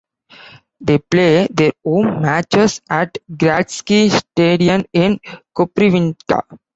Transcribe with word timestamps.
They 0.79 0.97
play 0.97 1.45
their 1.51 1.73
home 1.85 2.23
matches 2.23 2.81
at 2.89 3.19
Gradski 3.31 4.09
stadion 4.09 4.85
in 4.93 5.19
Koprivnica. 5.55 6.41